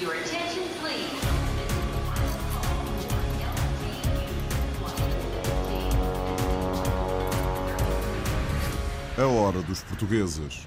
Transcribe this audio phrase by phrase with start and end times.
[0.00, 1.08] Your attention, please.
[9.16, 10.66] A hora dos portugueses.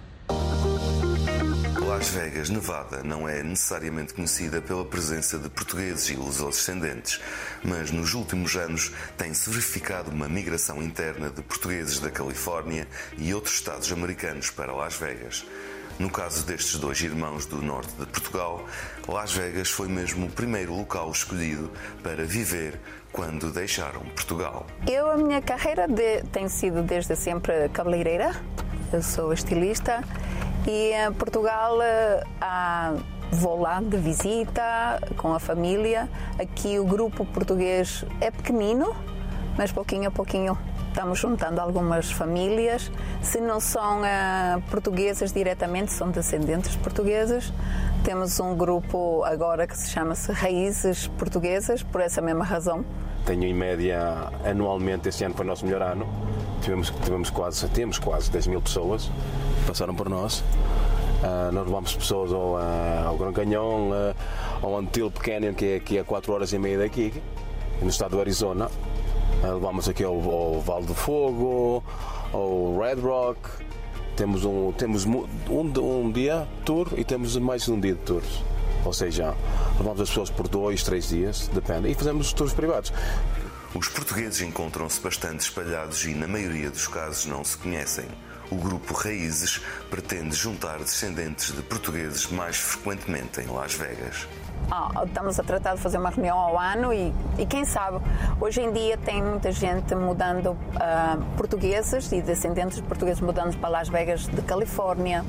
[1.85, 7.19] Las Vegas, Nevada, não é necessariamente conhecida pela presença de portugueses e lusodescendentes,
[7.65, 12.87] mas nos últimos anos tem-se verificado uma migração interna de portugueses da Califórnia
[13.17, 15.45] e outros estados americanos para Las Vegas.
[15.99, 18.63] No caso destes dois irmãos do norte de Portugal,
[19.07, 21.71] Las Vegas foi mesmo o primeiro local escolhido
[22.03, 22.79] para viver
[23.11, 24.67] quando deixaram Portugal.
[24.87, 28.31] Eu, a minha carreira de- tem sido desde sempre cabeleireira.
[28.93, 30.03] Eu sou estilista
[30.67, 32.93] e em Portugal eh, há-
[33.31, 36.07] vou lá de visita com a família.
[36.39, 38.95] Aqui o grupo português é pequenino,
[39.57, 40.55] mas pouquinho a pouquinho
[40.97, 42.91] estamos juntando algumas famílias.
[43.21, 47.53] Se não são eh, portuguesas diretamente, são descendentes portugueses.
[48.03, 52.83] Temos um grupo agora que se chama-se Raízes Portuguesas, por essa mesma razão.
[53.27, 53.99] Tenho em média
[54.43, 56.07] anualmente, este ano foi o nosso melhor ano.
[56.63, 60.43] Tivemos, tivemos quase, temos quase 10 mil pessoas que passaram por nós.
[61.23, 64.15] Ah, nós levamos pessoas ao, ah, ao Grand Canyon, ah,
[64.63, 67.13] ao Antelope Canyon, que é aqui a 4 horas e meia daqui,
[67.83, 68.67] no estado do Arizona.
[69.43, 71.83] Ah, levamos aqui ao, ao Vale do Fogo,
[72.33, 73.39] ao Red Rock.
[74.15, 78.43] Temos um, temos um, um dia tour e temos mais de um dia de tours.
[78.83, 79.35] Ou seja,
[79.77, 82.91] levamos as pessoas por dois, três dias, depende, e fazemos tours privados.
[83.75, 88.05] Os portugueses encontram-se bastante espalhados e, na maioria dos casos, não se conhecem.
[88.49, 94.25] O grupo Raízes pretende juntar descendentes de portugueses mais frequentemente em Las Vegas.
[94.71, 97.99] Ah, estamos a tratar de fazer uma reunião ao ano e, e quem sabe,
[98.39, 103.69] hoje em dia tem muita gente mudando, ah, portugueses e descendentes de portugueses mudando para
[103.69, 105.25] Las Vegas de Califórnia,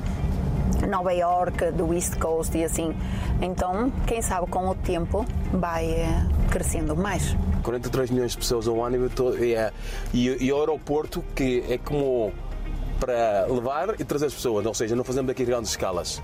[0.89, 2.95] Nova York, do East Coast e assim.
[3.43, 7.37] Então, quem sabe com o tempo vai eh, crescendo mais.
[7.65, 9.73] 43 milhões de pessoas ao ano e, e, é-
[10.15, 12.33] e- e o aeroporto que é como
[12.99, 16.23] para levar e trazer as pessoas, ou seja, não fazemos aqui grandes escalas.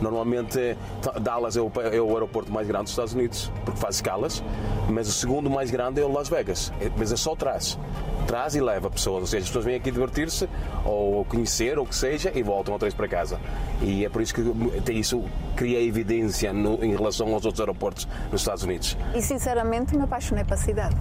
[0.00, 0.76] Normalmente
[1.20, 4.42] Dallas é o, é o aeroporto mais grande dos Estados Unidos, porque faz escalas,
[4.88, 7.78] mas o segundo mais grande é o Las Vegas, É- mas é só traz.
[8.26, 10.48] Traz e leva pessoas, ou seja, as pessoas vêm aqui divertir-se,
[10.84, 13.38] ou conhecer, ou o que seja, e voltam outra vez para casa.
[13.80, 14.42] E é por isso que
[14.80, 15.22] tem isso
[15.54, 18.96] cria evidência no- em relação aos outros aeroportos nos Estados Unidos.
[19.14, 20.96] E sinceramente me apaixonei para a cidade.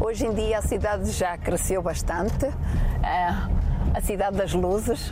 [0.00, 2.44] Hoje em dia a cidade já cresceu bastante,
[3.02, 3.34] eh,
[3.96, 5.10] a cidade das luzes,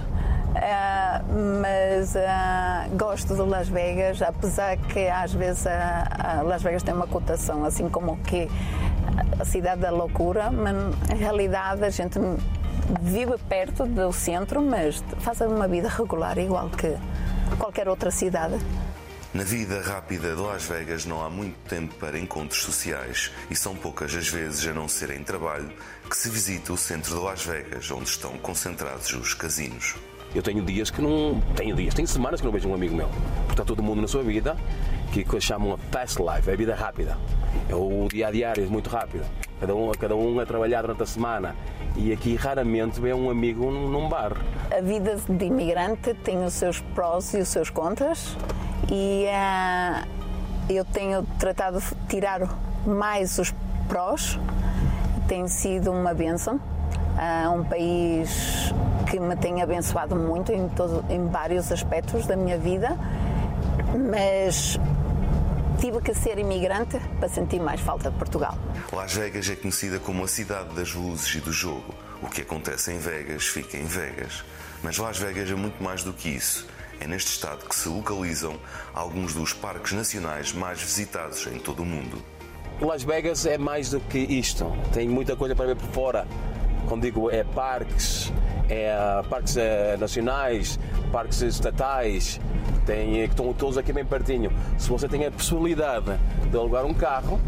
[0.54, 1.22] eh,
[1.62, 7.06] mas eh, gosto de Las Vegas, apesar que às vezes a Las Vegas tem uma
[7.06, 8.46] cotação assim como que
[9.40, 10.76] a cidade da loucura, mas
[11.10, 12.20] em realidade a gente
[13.00, 16.94] vive perto do centro, mas faz uma vida regular igual que
[17.58, 18.58] qualquer outra cidade.
[19.34, 23.74] Na vida rápida de Las Vegas não há muito tempo para encontros sociais e são
[23.74, 25.72] poucas as vezes, a não ser em trabalho,
[26.08, 29.96] que se visita o centro de Las Vegas, onde estão concentrados os casinos.
[30.32, 31.40] Eu tenho dias que não.
[31.56, 33.08] Tenho dias, tenho semanas que não vejo um amigo meu.
[33.08, 34.56] Porque está todo mundo na sua vida,
[35.12, 37.18] que que chamam a fast life, é a vida rápida.
[37.68, 39.24] É o dia a diário, é muito rápido.
[39.58, 41.56] Cada um, cada um a trabalhar durante a semana.
[41.96, 44.36] E aqui raramente vê um amigo num bar.
[44.70, 48.36] A vida de imigrante tem os seus prós e os seus contras
[48.90, 50.04] e ah,
[50.68, 52.40] eu tenho tratado de tirar
[52.86, 53.54] mais os
[53.88, 54.38] prós.
[55.28, 56.60] Tem sido uma bênção.
[57.18, 58.72] É um país
[59.08, 62.96] que me tem abençoado muito em, todo- em vários aspectos da minha vida,
[64.10, 64.78] mas
[65.78, 68.56] tive que ser imigrante para sentir mais falta de Portugal.
[68.92, 71.94] Las Vegas é conhecida como a cidade das luzes e do jogo.
[72.22, 74.44] O que acontece em Vegas fica em Vegas.
[74.82, 76.66] Mas Las Vegas é muito mais do que isso.
[77.04, 78.54] É neste estado que se localizam
[78.94, 82.16] alguns dos parques nacionais mais visitados em todo o mundo.
[82.80, 84.72] Las Vegas é mais do que isto.
[84.90, 86.26] Tem muita coisa para ver por fora.
[86.88, 88.32] Quando digo é parques,
[88.70, 88.96] é
[89.28, 90.78] parques eh, nacionais,
[91.12, 92.40] parques estatais,
[92.86, 94.50] tem, eh, que estão todos aqui bem pertinho.
[94.78, 96.18] Se você tem a possibilidade
[96.50, 97.38] de alugar um carro,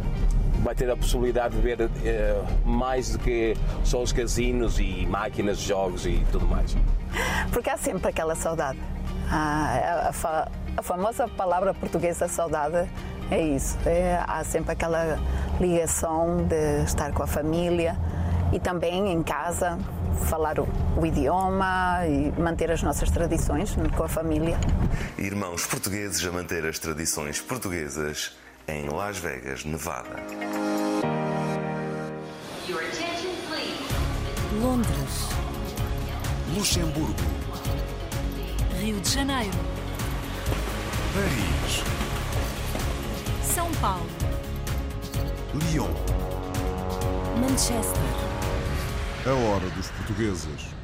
[0.62, 5.58] vai ter a possibilidade de ver eh, mais do que só os casinos e máquinas
[5.58, 6.76] de jogos e tudo mais.
[7.52, 8.78] Porque há sempre aquela saudade.
[9.30, 12.88] Ah, a, a fa- a famosa palavra portuguesa saudade
[13.30, 13.76] é isso.
[13.86, 15.18] É- há sempre aquela
[15.60, 17.96] ligação de estar com a família
[18.52, 19.78] e também em casa
[20.28, 24.56] falar o, o idioma e manter as nossas tradições com a família.
[25.18, 28.36] Irmãos portugueses a manter as tradições portuguesas
[28.68, 30.16] em Las Vegas, Nevada.
[32.68, 34.60] Your attention, please.
[34.60, 35.28] Londres,
[36.54, 37.14] Luxemburgo,
[38.80, 39.56] Rio de Janeiro,
[41.14, 41.82] Paris,
[43.42, 44.06] São Paulo,
[45.54, 45.90] Lyon.
[47.40, 48.02] Manchester,
[49.26, 50.75] A hora dos portugueses.